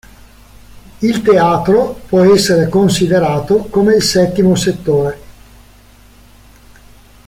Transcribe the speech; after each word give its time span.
Il 0.97 1.21
teatro 1.21 1.93
può 2.07 2.23
essere 2.23 2.67
considerato 2.69 3.65
come 3.69 3.93
il 3.97 4.01
settimo 4.01 4.55
settore. 4.55 5.19